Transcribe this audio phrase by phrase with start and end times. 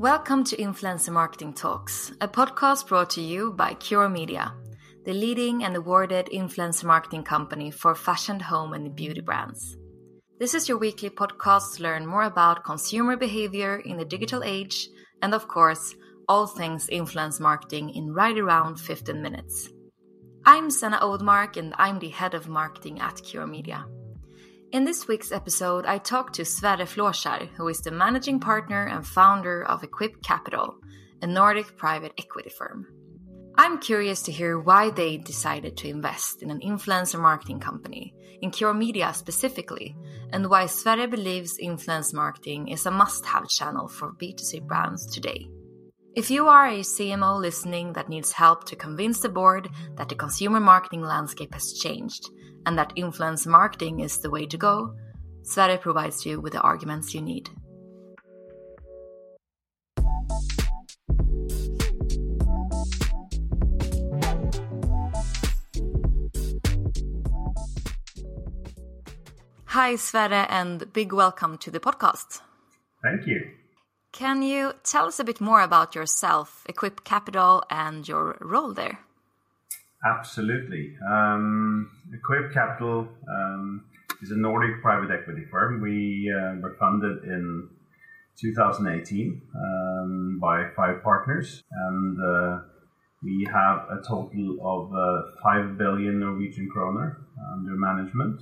[0.00, 4.54] Welcome to Influencer Marketing Talks, a podcast brought to you by Cure Media,
[5.04, 9.76] the leading and awarded influencer marketing company for fashion, home, and beauty brands.
[10.38, 14.88] This is your weekly podcast to learn more about consumer behavior in the digital age
[15.20, 15.94] and, of course,
[16.26, 19.68] all things influence marketing in right around 15 minutes.
[20.46, 23.84] I'm Sanna Oudmark and I'm the head of marketing at Cure Media.
[24.72, 29.04] In this week's episode, I talked to Sverre Flåskjer, who is the managing partner and
[29.04, 30.76] founder of Equip Capital,
[31.20, 32.86] a Nordic private equity firm.
[33.56, 38.52] I'm curious to hear why they decided to invest in an influencer marketing company, in
[38.52, 39.96] Cure Media specifically,
[40.32, 45.48] and why Sverre believes influence marketing is a must have channel for B2C brands today.
[46.14, 50.14] If you are a CMO listening that needs help to convince the board that the
[50.14, 52.30] consumer marketing landscape has changed,
[52.66, 54.94] and that influence marketing is the way to go,
[55.42, 57.50] Sverre provides you with the arguments you need.
[69.66, 72.40] Hi, Sverre, and big welcome to the podcast.
[73.02, 73.40] Thank you.
[74.12, 78.98] Can you tell us a bit more about yourself, Equip Capital, and your role there?
[80.04, 80.96] Absolutely.
[81.06, 83.84] Um, Equip Capital um,
[84.22, 85.80] is a Nordic private equity firm.
[85.80, 87.68] We uh, were funded in
[88.40, 92.60] 2018 um, by five partners, and uh,
[93.22, 97.18] we have a total of uh, 5 billion Norwegian kroner
[97.52, 98.40] under management.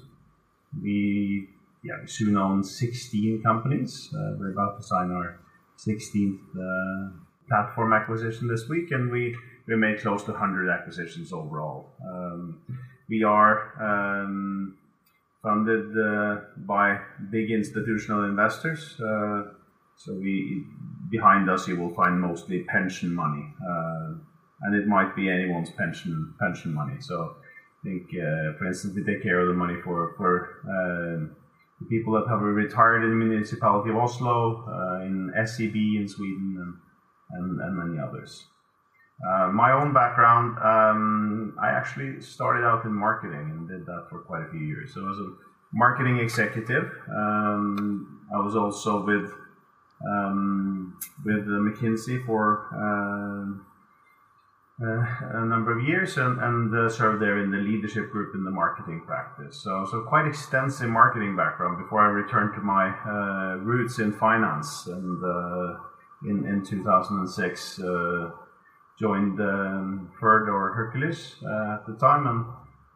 [0.80, 1.48] We,
[1.82, 4.08] yeah, we soon own 16 companies.
[4.14, 5.40] Uh, we're about to sign our
[5.76, 7.10] 16th uh,
[7.48, 9.34] platform acquisition this week, and we
[9.68, 11.92] we made close to 100 acquisitions overall.
[12.02, 12.62] Um,
[13.08, 14.78] we are um,
[15.42, 16.98] funded uh, by
[17.30, 18.98] big institutional investors.
[18.98, 19.42] Uh,
[19.96, 20.64] so we
[21.10, 24.14] behind us you will find mostly pension money, uh,
[24.62, 26.96] and it might be anyone's pension pension money.
[27.00, 27.36] So
[27.80, 31.36] I think, uh, for instance, we take care of the money for for um,
[31.88, 36.78] people that have retired in the municipality of Oslo, uh, in SEB in Sweden,
[37.30, 38.46] and, and, and many others.
[39.26, 44.20] Uh, my own background, um, I actually started out in marketing and did that for
[44.20, 44.94] quite a few years.
[44.94, 45.34] So, as a
[45.72, 49.32] marketing executive, um, I was also with
[50.08, 53.58] um, with McKinsey for uh,
[54.80, 58.44] uh, a number of years and, and uh, served there in the leadership group in
[58.44, 59.60] the marketing practice.
[59.60, 64.86] So, so quite extensive marketing background before I returned to my uh, roots in finance
[64.86, 65.20] and
[66.24, 67.80] in in 2006
[68.98, 72.44] joined um, or Herkules uh, at the time, and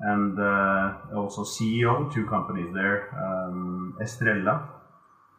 [0.03, 4.69] and uh, also CEO two companies there, um, Estrella,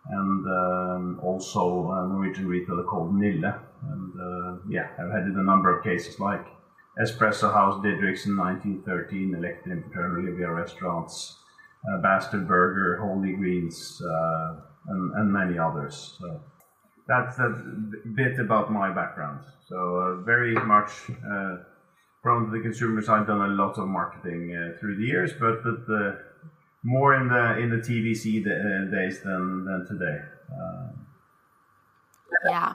[0.10, 3.54] and um, also a Norwegian retailer called Nille.
[3.92, 6.46] And uh, yeah, I've headed a number of cases like
[6.98, 11.40] Espresso House Diedrichs in 1913, Electric Elektroimportøren Olivia Restaurants,
[11.88, 14.56] uh, Bastard Burger, Holy Greens, uh,
[14.88, 16.18] and, and, many others.
[16.20, 16.40] So
[17.08, 17.50] that's a
[18.16, 19.44] bit about my background.
[19.68, 21.58] So uh, very much uh,
[22.22, 25.64] from the consumer side, I've done a lot of marketing uh, through the years, but,
[25.64, 26.14] but uh,
[26.84, 30.20] more in the in the TVC days than than today.
[32.46, 32.74] yeah,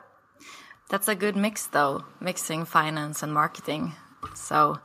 [0.88, 3.92] that's a good mix, though, mixing finance and marketing.
[4.34, 4.78] So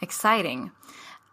[0.00, 0.72] exciting.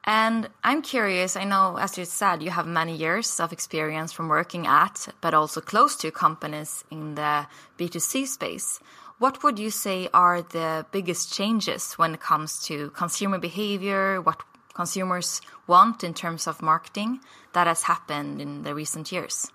[0.03, 4.29] And I'm curious, I know, as you said, you have many years of experience from
[4.29, 7.45] working at, but also close to companies in the
[7.77, 8.79] B2C space.
[9.19, 14.41] What would you say are the biggest changes when it comes to consumer behavior, what
[14.73, 17.19] consumers want in terms of marketing
[17.53, 19.51] that has happened in the recent years?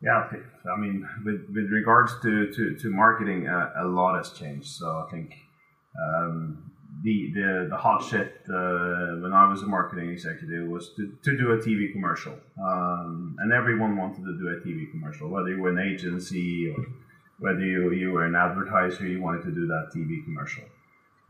[0.00, 4.68] Yeah, I mean, with, with regards to, to, to marketing, uh, a lot has changed.
[4.68, 5.32] So I think
[5.98, 6.70] um,
[7.02, 11.36] the, the, the hot shit uh, when I was a marketing executive was to, to
[11.36, 12.34] do a TV commercial.
[12.62, 16.84] Um, and everyone wanted to do a TV commercial, whether you were an agency or
[17.38, 20.64] whether you, you were an advertiser, you wanted to do that TV commercial.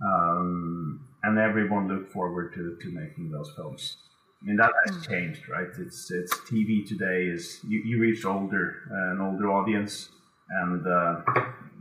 [0.05, 3.99] Um, and everyone looked forward to, to making those films.
[4.43, 5.13] I mean that has hmm.
[5.13, 5.69] changed, right?
[5.79, 10.09] It's it's TV today is you, you reach older uh, an older audience,
[10.49, 11.21] and uh,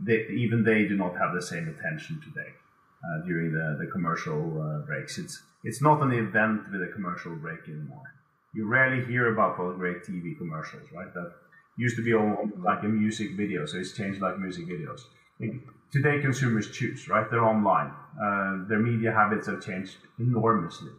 [0.04, 2.50] they, even they do not have the same attention today
[3.04, 5.18] uh, during the the commercial uh, breaks.
[5.18, 8.14] It's it's not an event with a commercial break anymore.
[8.54, 11.14] You rarely hear about those great TV commercials, right?
[11.14, 11.32] That
[11.78, 15.02] used to be all like a music video, so it's changed like music videos.
[15.92, 17.30] Today, consumers choose, right?
[17.32, 17.92] They're online.
[18.22, 20.92] Uh, their media habits have changed enormously.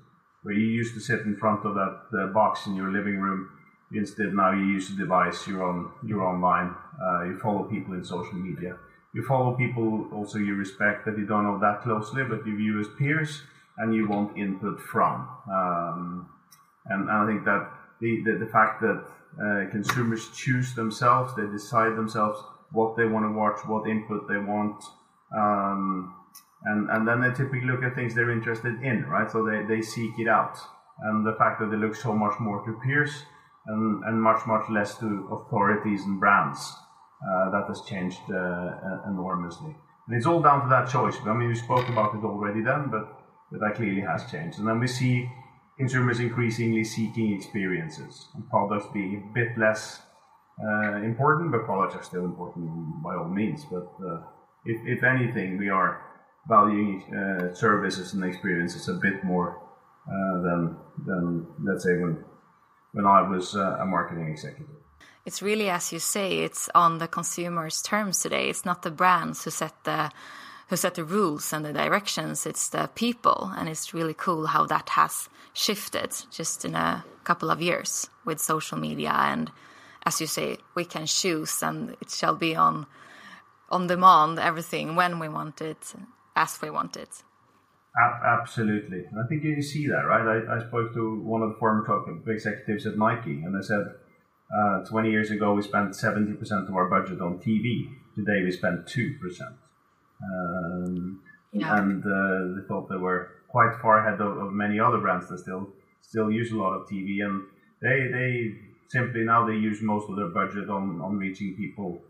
[0.43, 3.51] Where you used to sit in front of that box in your living room,
[3.93, 5.47] instead now you use a device.
[5.47, 5.91] You're on.
[6.03, 6.75] You're online.
[7.01, 8.77] Uh, you follow people in social media.
[9.13, 12.81] You follow people also you respect that you don't know that closely, but you view
[12.81, 13.43] as peers,
[13.79, 15.29] and you want input from.
[15.51, 16.29] Um,
[16.87, 17.71] and, and I think that
[18.01, 19.05] the, the, the fact that
[19.39, 22.41] uh, consumers choose themselves, they decide themselves
[22.73, 24.83] what they want to watch, what input they want,
[25.37, 26.15] um,
[26.65, 29.31] and and then they typically look at things they're interested in, right?
[29.31, 30.59] So they, they seek it out,
[31.03, 33.11] and the fact that they look so much more to peers
[33.67, 36.73] and, and much much less to authorities and brands,
[37.21, 39.77] uh, that has changed uh, enormously.
[40.07, 41.17] And it's all down to that choice.
[41.25, 43.07] I mean, we spoke about it already then, but,
[43.53, 44.59] but that clearly has changed.
[44.59, 45.29] And then we see
[45.79, 50.01] consumers increasingly seeking experiences and products being a bit less
[50.63, 53.65] uh, important, but products are still important by all means.
[53.71, 54.23] But uh,
[54.65, 56.03] if, if anything, we are
[56.49, 59.63] valuing uh, services and experiences a bit more
[60.09, 60.77] uh, than,
[61.07, 62.25] than, let's say, when,
[62.93, 64.80] when I was a marketing executive.
[65.27, 68.49] It's really, as you say, it's on the consumer's terms today.
[68.49, 70.11] It's not the brands who set the
[70.69, 72.47] who set the rules and the directions.
[72.47, 77.51] It's the people, and it's really cool how that has shifted just in a couple
[77.51, 79.11] of years with social media.
[79.13, 79.51] And
[80.07, 82.87] as you say, we can choose, and it shall be on
[83.69, 85.95] on demand everything when we want it,
[86.35, 87.23] as we want it.
[88.25, 90.27] Absolutely, I think you see that, right?
[90.27, 93.83] I, I spoke to one of the former top executives at Nike, and they said
[94.57, 97.89] uh, 20 years ago we spent 70% of our budget on TV.
[98.15, 99.55] Today we spend two percent.
[100.23, 101.21] Um,
[101.53, 101.79] yeah.
[101.79, 105.39] And uh, they thought they were quite far ahead of, of, many other brands that
[105.39, 105.69] still
[106.01, 107.25] still use a lot of TV.
[107.25, 107.43] And
[107.83, 108.57] they they
[108.89, 112.03] simply now they use most of their budget on, on reaching people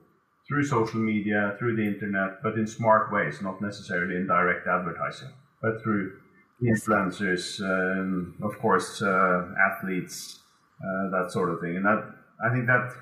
[0.48, 5.28] through social media, through the internet, but in smart ways, not necessarily in direct advertising,
[5.62, 6.18] but through
[6.62, 10.40] influencers, um, of course, uh, athletes,
[10.82, 11.76] uh, that sort of thing.
[11.76, 12.04] And that
[12.44, 12.92] I think that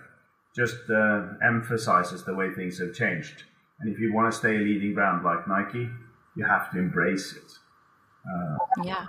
[0.56, 3.44] just uh, emphasizes the way things have changed.
[3.80, 5.88] And if you want to stay a leading brand like Nike,
[6.36, 7.52] you have to embrace it.
[8.28, 9.06] Uh, yeah,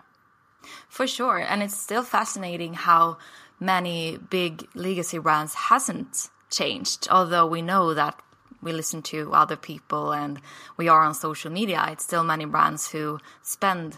[0.87, 1.39] for sure.
[1.39, 3.17] And it's still fascinating how
[3.59, 7.07] many big legacy brands hasn't changed.
[7.09, 8.21] Although we know that
[8.61, 10.39] we listen to other people and
[10.77, 13.97] we are on social media, it's still many brands who spend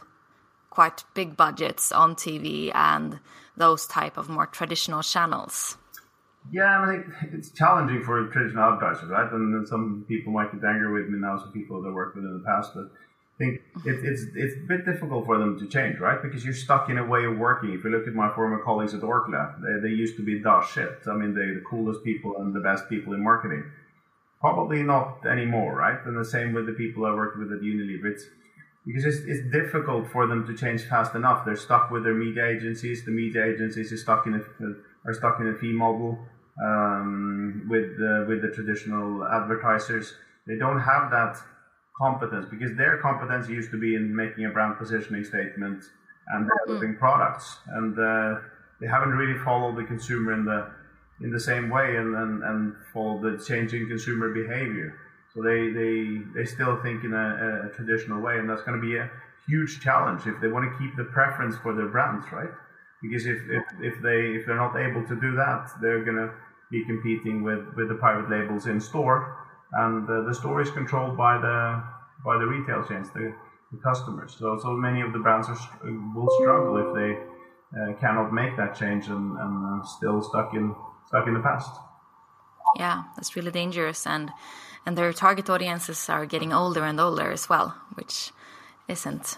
[0.69, 3.19] quite big budgets on TV and
[3.57, 5.77] those type of more traditional channels.
[6.49, 9.31] Yeah, I think it's challenging for traditional advertisers, right?
[9.31, 12.25] And some people might get angry with me now, some people that I worked with
[12.25, 15.67] in the past, but I think it, it's it's a bit difficult for them to
[15.67, 16.21] change, right?
[16.21, 17.73] Because you're stuck in a way of working.
[17.73, 20.61] If you look at my former colleagues at Orkla, they, they used to be da
[20.61, 20.99] shit.
[21.07, 23.63] I mean, they're the coolest people and the best people in marketing.
[24.39, 26.03] Probably not anymore, right?
[26.05, 28.11] And the same with the people I worked with at Unilever.
[28.11, 28.25] It's
[28.85, 31.45] because it's, it's difficult for them to change fast enough.
[31.45, 33.05] They're stuck with their media agencies.
[33.05, 34.73] The media agencies are stuck in a,
[35.05, 36.17] are stuck in a fee model
[36.63, 40.13] um, with the, with the traditional advertisers.
[40.47, 41.37] They don't have that
[41.99, 45.83] competence because their competence used to be in making a brand positioning statement
[46.27, 46.99] and developing mm.
[46.99, 48.39] products, and uh,
[48.79, 50.71] they haven't really followed the consumer in the
[51.23, 54.97] in the same way and, and, and follow the changing consumer behavior.
[55.33, 58.85] So they, they, they still think in a, a traditional way, and that's going to
[58.85, 59.09] be a
[59.47, 62.49] huge challenge if they want to keep the preference for their brands, right?
[63.01, 66.31] Because if, if, if they if they're not able to do that, they're to
[66.69, 69.37] be competing with, with the private labels in store,
[69.73, 71.83] and the store is controlled by the
[72.23, 73.33] by the retail chains, the,
[73.71, 74.35] the customers.
[74.37, 75.57] So so many of the brands are,
[76.15, 77.11] will struggle if they
[77.77, 80.75] uh, cannot make that change and, and uh, still stuck in
[81.07, 81.73] stuck in the past.
[82.77, 84.31] Yeah, that's really dangerous, and
[84.85, 88.31] and their target audiences are getting older and older as well, which
[88.87, 89.37] isn't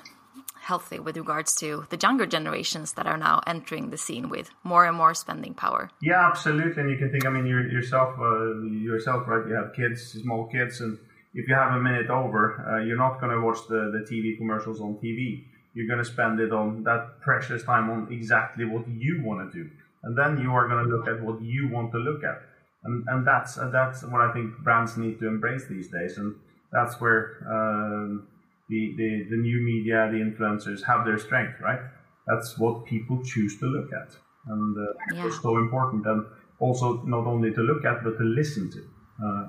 [0.63, 4.86] healthy with regards to the younger generations that are now entering the scene with more
[4.86, 5.91] and more spending power.
[6.01, 6.82] Yeah, absolutely.
[6.82, 9.46] And you can think, I mean, you yourself, uh, yourself, right?
[9.48, 10.98] You have kids, small kids, and
[11.34, 14.38] if you have a minute over, uh, you're not going to watch the, the TV
[14.38, 15.43] commercials on TV.
[15.74, 19.63] You're going to spend it on that precious time on exactly what you want to
[19.63, 19.70] do,
[20.03, 22.43] and then you are going to look at what you want to look at,
[22.84, 26.36] and and that's that's what I think brands need to embrace these days, and
[26.72, 27.24] that's where.
[27.50, 28.27] Um,
[28.73, 31.79] the, the, the new media, the influencers have their strength, right?
[32.27, 34.09] That's what people choose to look at.
[34.47, 35.27] And uh, yeah.
[35.27, 36.05] it's so important.
[36.05, 36.25] And
[36.59, 38.81] also not only to look at, but to listen to.
[39.23, 39.43] Uh,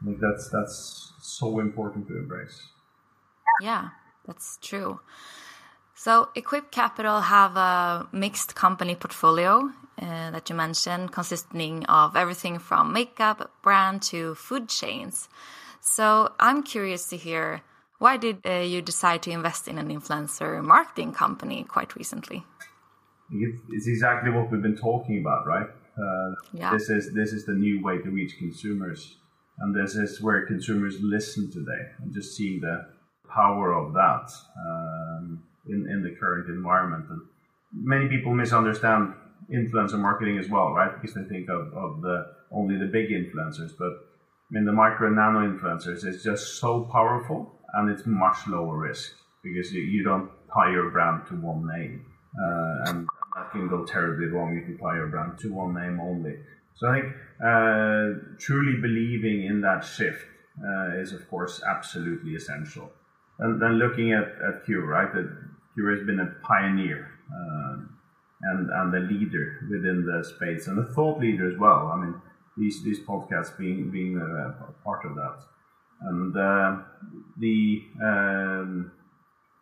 [0.00, 2.58] I think that's, that's so important to embrace.
[3.60, 3.88] Yeah,
[4.26, 5.00] that's true.
[5.94, 9.70] So Equip Capital have a mixed company portfolio
[10.00, 15.28] uh, that you mentioned, consisting of everything from makeup brand to food chains.
[15.80, 17.62] So I'm curious to hear
[17.98, 22.44] why did uh, you decide to invest in an influencer marketing company quite recently?
[23.70, 25.66] It's exactly what we've been talking about, right?
[25.98, 26.72] Uh, yeah.
[26.72, 29.16] This is this is the new way to reach consumers,
[29.58, 31.82] and this is where consumers listen today.
[32.00, 32.86] And just seeing the
[33.28, 37.20] power of that um, in in the current environment, and
[37.74, 39.14] many people misunderstand
[39.52, 40.92] influencer marketing as well, right?
[40.94, 45.08] Because they think of, of the only the big influencers, but I mean the micro
[45.08, 50.02] and nano influencers is just so powerful and it's much lower risk because you, you
[50.02, 52.06] don't tie your brand to one name,
[52.40, 56.00] uh, and that can go terribly wrong if you tie your brand to one name
[56.00, 56.36] only.
[56.74, 60.24] So I think uh, truly believing in that shift
[60.64, 62.90] uh, is, of course, absolutely essential.
[63.38, 65.12] And then looking at, at Cure, right?
[65.12, 65.28] That
[65.74, 67.76] Cure has been a pioneer uh,
[68.42, 71.90] and and a leader within the space and a thought leader as well.
[71.92, 72.14] I mean,
[72.56, 75.44] these these podcasts being being a part of that
[76.00, 76.76] and uh,
[77.38, 78.92] the, um,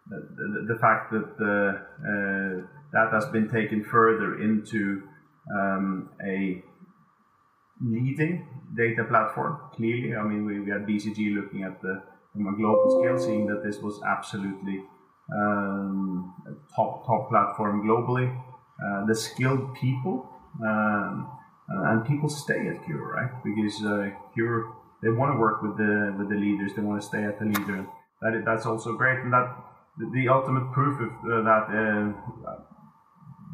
[0.09, 5.03] the, the fact that uh, that has been taken further into
[5.55, 6.63] um, a
[7.83, 9.59] leading data platform.
[9.75, 12.03] Clearly, I mean, we, we had BCG looking at the
[12.33, 14.85] from a global scale, seeing that this was absolutely
[15.35, 16.35] um,
[16.75, 18.29] top top platform globally.
[18.85, 20.29] Uh, the skilled people
[20.63, 21.31] um,
[21.69, 23.31] and people stay at Cure, right?
[23.43, 26.75] Because uh, Cure they want to work with the with the leaders.
[26.75, 27.87] They want to stay at the leader.
[28.23, 29.55] That that's also great, and that
[30.13, 32.07] the ultimate proof of uh, that uh,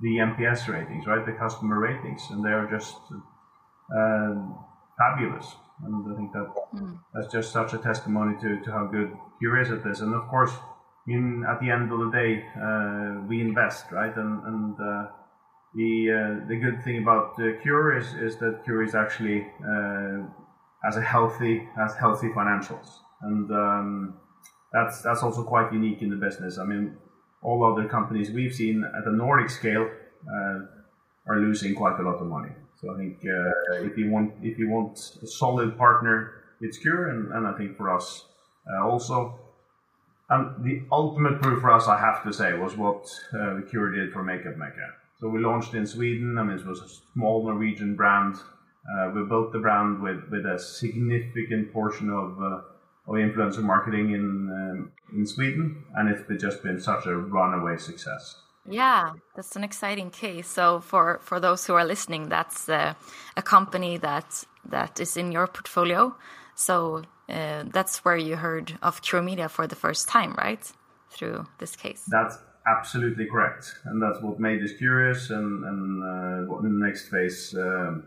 [0.01, 1.25] the NPS ratings, right?
[1.27, 4.35] The customer ratings, and they are just uh,
[4.97, 5.47] fabulous.
[5.85, 6.99] And I think that mm.
[7.13, 10.01] that's just such a testimony to, to how good Cure is at this.
[10.01, 10.53] And of course,
[11.07, 14.17] in at the end of the day, uh, we invest, right?
[14.17, 15.07] And and uh,
[15.75, 19.47] the uh, the good thing about Cure is is that Cure is actually
[20.93, 22.89] as a healthy as healthy financials,
[23.23, 24.15] and um,
[24.73, 26.59] that's that's also quite unique in the business.
[26.59, 26.97] I mean,
[27.43, 29.89] all other companies we've seen at the Nordic scale
[30.35, 30.59] uh,
[31.31, 32.53] are losing quite a lot of money.
[32.79, 36.15] So I think uh, if you want if you want a solid partner,
[36.61, 38.27] it's Cure, and, and I think for us
[38.71, 39.39] uh, also.
[40.31, 43.05] And the ultimate proof for us, I have to say, was what
[43.39, 44.89] uh, Cure did for Makeup Mekka.
[45.19, 46.39] So we launched in Sweden.
[46.39, 48.37] I mean, it was a small Norwegian brand
[48.91, 52.61] uh, we built the brand with, with a significant portion of, uh,
[53.07, 58.37] of influencer marketing in um, in Sweden, and it's just been such a runaway success.
[58.69, 60.49] Yeah, that's an exciting case.
[60.49, 62.95] So for for those who are listening, that's uh,
[63.37, 66.17] a company that that is in your portfolio.
[66.55, 70.73] So uh, that's where you heard of Cure Media for the first time, right?
[71.11, 72.05] Through this case.
[72.09, 75.31] That's absolutely correct, and that's what made us curious.
[75.31, 77.55] And and uh, what in the next phase.
[77.57, 78.07] Um,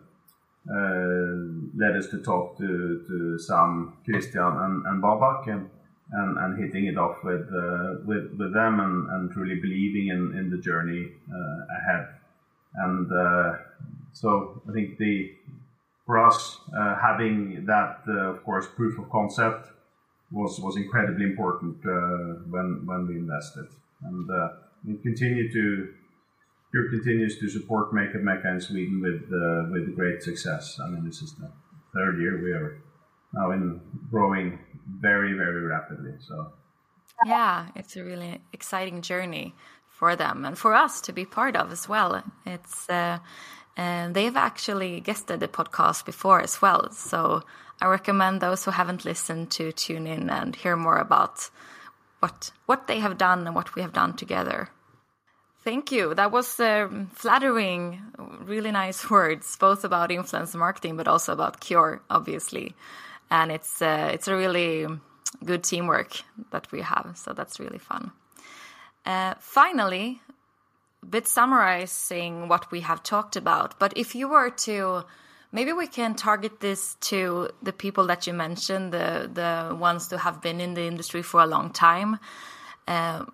[0.70, 5.70] uh, led us to talk to, to Sam, Christian, and, and Babak, and,
[6.12, 10.38] and, and hitting it off with, uh, with, with them and, and truly believing in,
[10.38, 12.08] in the journey uh, ahead.
[12.76, 13.10] And
[14.12, 15.34] so I think the
[16.06, 16.60] for us,
[17.02, 19.72] having that, of course, proof of concept
[20.32, 23.68] was was incredibly important uh, when when we invested,
[24.04, 24.50] and uh,
[24.86, 25.94] we continue to.
[26.76, 30.78] Cure continues to support Make Makeup Mekka in Sweden with uh, with great success.
[30.84, 31.50] I mean, this is the
[31.94, 32.82] third year we are
[33.34, 33.80] now in
[34.12, 34.60] growing
[35.00, 36.16] very very rapidly.
[36.20, 36.52] So
[37.26, 39.56] yeah, it's a really exciting journey
[39.88, 42.22] for them and for us to be part of as well.
[42.46, 43.20] It's uh,
[43.78, 46.92] and they've actually guested the podcast before as well.
[46.92, 47.44] So
[47.82, 51.50] I recommend those who haven't listened to tune in and hear more about
[52.20, 54.72] what what they have done and what we have done together.
[55.66, 56.14] Thank you.
[56.14, 62.04] That was um, flattering, really nice words, both about influencer marketing, but also about Cure,
[62.08, 62.76] obviously.
[63.32, 64.86] And it's uh, it's a really
[65.44, 68.12] good teamwork that we have, so that's really fun.
[69.08, 70.22] Uh, finally,
[71.02, 73.80] a bit summarizing what we have talked about.
[73.80, 75.04] But if you were to
[75.52, 80.18] maybe we can target this to the people that you mentioned, the the ones who
[80.18, 82.20] have been in the industry for a long time,
[82.88, 83.26] uh,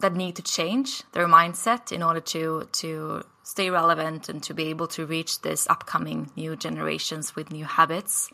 [0.00, 4.64] that need to change their mindset in order to to stay relevant and to be
[4.64, 8.30] able to reach this upcoming new generations with new habits.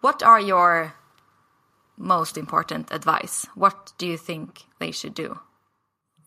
[0.00, 0.94] What are your
[1.96, 3.46] most important advice?
[3.54, 5.38] What do you think they should do?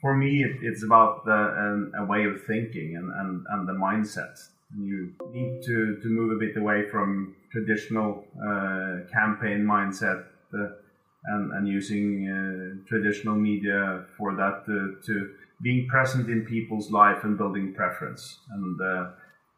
[0.02, 3.74] For me, it, it's about the, um, a way of thinking and, and, and the
[3.74, 4.38] mindset
[4.78, 10.68] you need to, to move a bit away from traditional uh, campaign mindset uh,
[11.28, 17.24] and, and using uh, traditional media for that to, to, being present in people's life
[17.24, 18.40] and building preference.
[18.52, 19.12] And uh,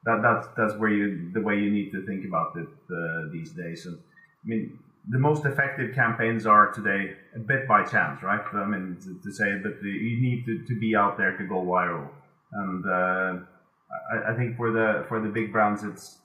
[0.05, 3.51] that, that that's where you the way you need to think about it uh, these
[3.51, 3.85] days.
[3.87, 8.41] And I mean the most effective campaigns are today a bit by chance right?
[8.53, 11.63] I mean to, to say but you need to, to be out there to go
[11.63, 12.09] viral.
[12.51, 13.43] And uh,
[14.11, 16.19] I, I think for the for the big brands, it's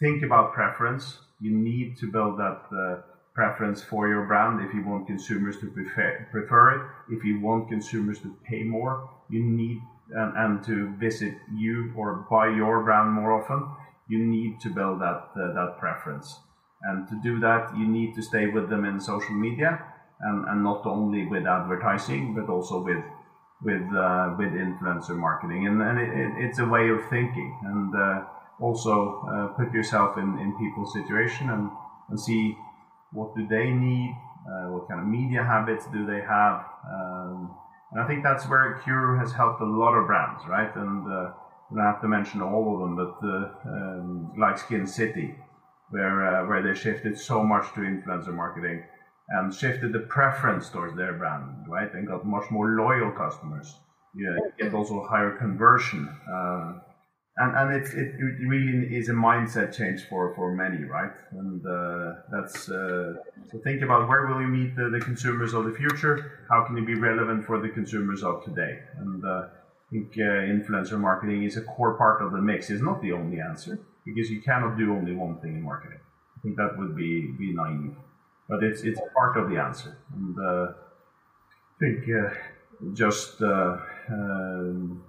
[0.00, 1.18] think about preference.
[1.40, 3.00] You need to build that uh,
[3.34, 7.14] preference for your brand if you want consumers to prefer, prefer it.
[7.16, 9.80] If you want consumers to pay more, you need
[10.14, 13.66] and, and to visit you or buy your brand more often.
[14.08, 16.40] You need to build that uh, that preference,
[16.82, 19.82] and to do that, you need to stay with them in social media,
[20.20, 23.02] and, and not only with advertising, but also with
[23.62, 27.94] with uh, with influencer marketing, and, and it, it, it's a way of thinking, and
[27.94, 28.24] uh,
[28.60, 31.70] also uh, put yourself in, in people's situation and,
[32.10, 32.56] and see
[33.12, 37.54] what do they need, uh, what kind of media habits do they have, um,
[37.92, 40.74] and I think that's where Cure has helped a lot of brands, right?
[40.74, 41.32] And uh,
[41.70, 45.36] I don't have to mention all of them, but uh, um, like Skincity,
[45.90, 48.82] where where they shifted so much to influencer marketing
[49.28, 53.78] and shifted the preference towards their brand, right, and got much more loyal customers.
[54.14, 56.74] Yeah, get also higher conversion, uh,
[57.36, 58.14] and and it, it
[58.46, 61.12] really is a mindset change for for many, right?
[61.32, 63.14] And uh, that's uh,
[63.50, 66.46] so think about where will you meet the, the, consumers of the future?
[66.50, 68.78] How can you be relevant for the consumers of today?
[68.98, 72.70] And uh, I think uh, influencer marketing is a core part of the mix.
[72.70, 76.00] It's not the only answer because you cannot do only one thing in marketing.
[76.36, 77.96] I think that would be be naive
[78.52, 79.96] but it's it's part of the answer.
[80.14, 82.34] And uh, I think uh,
[82.92, 83.76] just uh,
[84.10, 85.02] um,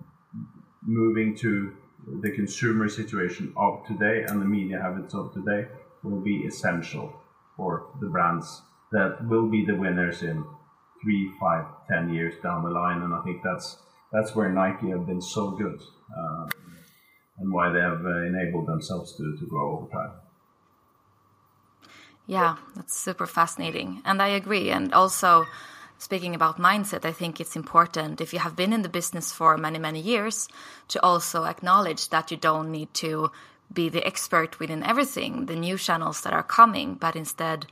[0.85, 1.73] moving to
[2.07, 5.67] the consumer situation of today and the media habits of today
[6.03, 7.13] will be essential
[7.55, 8.61] for the brands
[8.91, 10.43] that will be the winners in
[11.01, 13.01] three, five, ten years down the line.
[13.01, 13.77] And I think that's
[14.11, 15.81] that's where Nike have been so good
[16.15, 16.47] uh,
[17.39, 20.19] and why they have uh, enabled themselves to, to grow over time.
[22.25, 24.01] Yeah, that's super fascinating.
[24.05, 24.69] And I agree.
[24.69, 25.45] And also,
[26.03, 29.57] speaking about mindset, I think it's important if you have been in the business for
[29.57, 30.49] many, many years
[30.89, 33.31] to also acknowledge that you don't need to
[33.71, 37.65] be the expert within everything, the new channels that are coming, but instead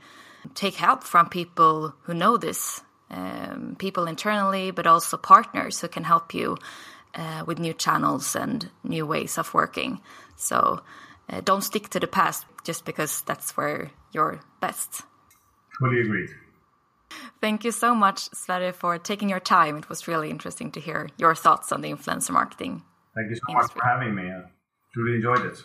[0.54, 6.04] take help from people who know this, um, people internally, but also partners who can
[6.04, 6.56] help you
[7.14, 10.00] uh, with new channels and new ways of working.
[10.36, 10.82] So
[11.28, 15.02] uh, don't stick to the past just because that's where you're best.
[15.78, 16.30] Fully agreed.
[17.40, 19.76] Thank you so much, Sverre, for taking your time.
[19.76, 22.82] It was really interesting to hear your thoughts on the influencer marketing.
[23.14, 23.54] Thank you so industry.
[23.54, 24.22] much for having me.
[24.22, 24.42] I
[24.94, 25.58] truly enjoyed it.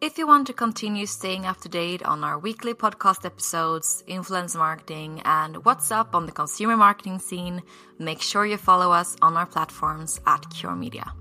[0.00, 4.56] If you want to continue staying up to date on our weekly podcast episodes, influencer
[4.56, 7.62] marketing, and what's up on the consumer marketing scene,
[7.98, 11.12] make sure you follow us on our platforms at Cure Media.